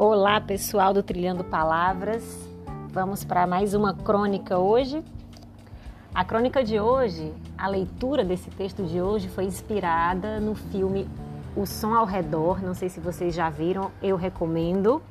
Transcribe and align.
Olá, 0.00 0.40
pessoal 0.40 0.94
do 0.94 1.02
Trilhando 1.02 1.42
Palavras. 1.42 2.48
Vamos 2.92 3.24
para 3.24 3.48
mais 3.48 3.74
uma 3.74 3.92
crônica 3.92 4.56
hoje. 4.56 5.02
A 6.14 6.24
crônica 6.24 6.62
de 6.62 6.78
hoje, 6.78 7.34
a 7.58 7.66
leitura 7.66 8.24
desse 8.24 8.48
texto 8.48 8.84
de 8.84 9.02
hoje 9.02 9.28
foi 9.28 9.42
inspirada 9.42 10.38
no 10.38 10.54
filme 10.54 11.08
O 11.56 11.66
Som 11.66 11.94
ao 11.94 12.06
Redor. 12.06 12.62
Não 12.62 12.74
sei 12.74 12.88
se 12.88 13.00
vocês 13.00 13.34
já 13.34 13.50
viram, 13.50 13.90
eu 14.00 14.14
recomendo. 14.16 15.02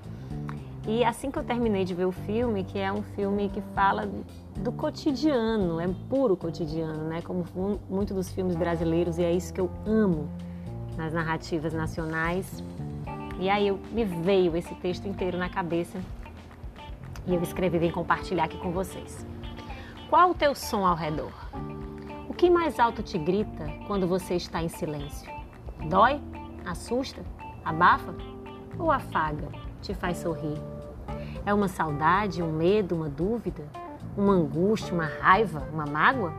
E 0.88 1.04
assim 1.04 1.30
que 1.30 1.38
eu 1.38 1.44
terminei 1.44 1.84
de 1.84 1.94
ver 1.94 2.06
o 2.06 2.14
filme, 2.14 2.64
que 2.64 2.80
é 2.80 2.90
um 2.90 3.04
filme 3.04 3.50
que 3.50 3.60
fala 3.76 4.10
do 4.56 4.72
cotidiano, 4.72 5.82
é 5.82 5.90
puro 6.10 6.38
cotidiano, 6.38 7.10
né? 7.10 7.22
Como 7.22 7.44
muitos 7.90 8.16
dos 8.16 8.30
filmes 8.30 8.56
brasileiros, 8.56 9.18
e 9.18 9.24
é 9.24 9.34
isso 9.34 9.54
que 9.54 9.60
eu 9.60 9.70
amo 9.86 10.30
nas 10.96 11.12
narrativas 11.12 11.74
nacionais. 11.74 12.64
E 13.40 13.50
aí 13.52 13.68
eu, 13.68 13.80
me 13.92 14.04
veio 14.04 14.56
esse 14.58 14.74
texto 14.76 15.08
inteiro 15.08 15.38
na 15.38 15.48
cabeça 15.48 16.00
e 17.28 17.36
eu 17.36 17.44
escrevi 17.44 17.78
vem 17.78 17.92
compartilhar 17.92 18.46
aqui 18.46 18.58
com 18.58 18.72
vocês. 18.72 19.26
Qual 20.10 20.32
o 20.32 20.34
teu 20.34 20.56
som 20.56 20.86
ao 20.86 20.96
redor? 20.96 21.32
O 22.28 22.34
que 22.34 22.50
mais 22.50 22.80
alto 22.80 23.04
te 23.04 23.18
grita 23.18 23.72
quando 23.86 24.08
você 24.08 24.36
está 24.36 24.64
em 24.64 24.70
silêncio? 24.70 25.32
Dói? 25.88 26.20
Assusta? 26.66 27.22
Abafa? 27.64 28.16
Ou 28.80 28.92
afaga? 28.92 29.50
Te 29.84 29.94
faz 29.94 30.18
sorrir? 30.18 30.58
É 31.46 31.54
uma 31.54 31.68
saudade, 31.68 32.42
um 32.42 32.52
medo, 32.52 32.96
uma 32.96 33.10
dúvida? 33.10 33.64
Uma 34.18 34.34
angústia, 34.34 34.96
uma 34.96 35.06
raiva, 35.06 35.68
uma 35.72 35.86
mágoa? 35.86 36.34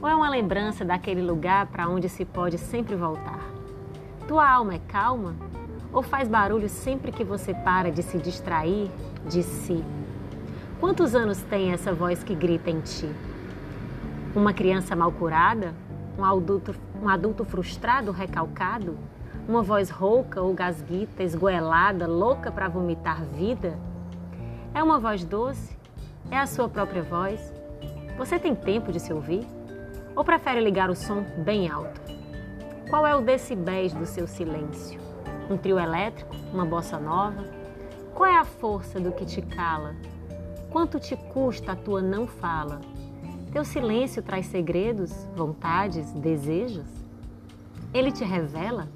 Ou 0.00 0.08
é 0.08 0.14
uma 0.14 0.28
lembrança 0.28 0.84
daquele 0.84 1.22
lugar 1.22 1.66
para 1.66 1.88
onde 1.88 2.08
se 2.08 2.24
pode 2.24 2.56
sempre 2.56 2.94
voltar? 2.94 3.40
Tua 4.28 4.48
alma 4.48 4.74
é 4.74 4.78
calma 4.78 5.34
ou 5.94 6.02
faz 6.02 6.28
barulho 6.28 6.68
sempre 6.68 7.12
que 7.12 7.22
você 7.22 7.54
para 7.54 7.92
de 7.92 8.02
se 8.02 8.18
distrair 8.18 8.90
de 9.26 9.44
si? 9.44 9.82
Quantos 10.80 11.14
anos 11.14 11.40
tem 11.42 11.70
essa 11.70 11.94
voz 11.94 12.24
que 12.24 12.34
grita 12.34 12.68
em 12.68 12.80
ti? 12.80 13.08
Uma 14.34 14.52
criança 14.52 14.96
mal 14.96 15.12
curada? 15.12 15.72
Um 16.18 16.24
adulto, 16.24 16.74
um 17.00 17.08
adulto 17.08 17.44
frustrado, 17.44 18.10
recalcado? 18.10 18.98
Uma 19.48 19.62
voz 19.62 19.88
rouca 19.88 20.42
ou 20.42 20.52
gasguita, 20.52 21.22
esgoelada, 21.22 22.08
louca 22.08 22.50
para 22.50 22.68
vomitar 22.68 23.24
vida? 23.24 23.78
É 24.74 24.82
uma 24.82 24.98
voz 24.98 25.24
doce? 25.24 25.76
É 26.30 26.38
a 26.38 26.46
sua 26.46 26.68
própria 26.68 27.02
voz? 27.02 27.52
Você 28.18 28.38
tem 28.38 28.54
tempo 28.54 28.90
de 28.90 28.98
se 28.98 29.12
ouvir? 29.12 29.46
Ou 30.16 30.24
prefere 30.24 30.60
ligar 30.60 30.90
o 30.90 30.96
som 30.96 31.24
bem 31.44 31.70
alto? 31.70 32.00
Qual 32.90 33.06
é 33.06 33.14
o 33.14 33.20
decibéis 33.20 33.92
do 33.92 34.06
seu 34.06 34.26
silêncio? 34.26 35.03
Um 35.50 35.58
trio 35.58 35.78
elétrico? 35.78 36.34
Uma 36.52 36.64
bossa 36.64 36.98
nova? 36.98 37.44
Qual 38.14 38.30
é 38.30 38.38
a 38.38 38.44
força 38.44 38.98
do 38.98 39.12
que 39.12 39.26
te 39.26 39.42
cala? 39.42 39.94
Quanto 40.70 40.98
te 40.98 41.16
custa 41.16 41.72
a 41.72 41.76
tua 41.76 42.00
não 42.00 42.26
fala? 42.26 42.80
Teu 43.52 43.64
silêncio 43.64 44.22
traz 44.22 44.46
segredos, 44.46 45.12
vontades, 45.36 46.10
desejos? 46.12 46.86
Ele 47.92 48.10
te 48.10 48.24
revela? 48.24 48.88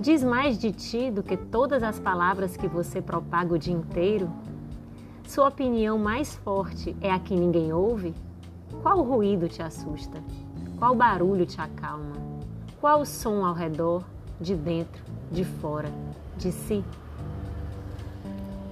Diz 0.00 0.24
mais 0.24 0.58
de 0.58 0.72
ti 0.72 1.10
do 1.10 1.22
que 1.22 1.36
todas 1.36 1.82
as 1.82 2.00
palavras 2.00 2.56
que 2.56 2.66
você 2.66 3.02
propaga 3.02 3.54
o 3.54 3.58
dia 3.58 3.74
inteiro? 3.74 4.30
Sua 5.26 5.48
opinião 5.48 5.98
mais 5.98 6.36
forte 6.36 6.96
é 7.00 7.10
a 7.10 7.18
que 7.18 7.36
ninguém 7.36 7.72
ouve? 7.72 8.14
Qual 8.82 9.02
ruído 9.02 9.48
te 9.48 9.62
assusta? 9.62 10.22
Qual 10.78 10.94
barulho 10.94 11.44
te 11.44 11.60
acalma? 11.60 12.16
Qual 12.80 13.04
som 13.04 13.44
ao 13.44 13.54
redor, 13.54 14.04
de 14.40 14.54
dentro, 14.54 15.02
de 15.30 15.44
fora, 15.44 15.88
de 16.36 16.52
si? 16.52 16.84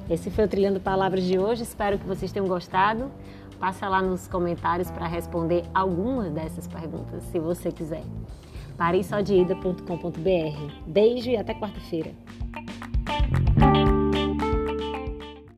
Esse 0.09 0.31
foi 0.31 0.45
o 0.45 0.49
Trilhando 0.49 0.81
Palavras 0.81 1.25
de 1.25 1.39
hoje. 1.39 1.63
Espero 1.63 1.99
que 1.99 2.07
vocês 2.07 2.31
tenham 2.31 2.47
gostado. 2.47 3.11
Passa 3.59 3.89
lá 3.89 4.03
nos 4.03 4.29
comentários 4.29 4.91
para 4.91 5.07
responder 5.07 5.65
algumas 5.73 6.31
dessas 6.31 6.67
perguntas, 6.67 7.23
se 7.25 7.39
você 7.39 7.73
quiser. 7.73 8.05
pareissodeida.com.br. 8.77 10.75
Beijo 10.87 11.31
e 11.31 11.37
até 11.37 11.55
quarta-feira. 11.55 12.13